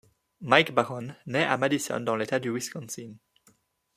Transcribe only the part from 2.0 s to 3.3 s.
l'État du Wisconsin.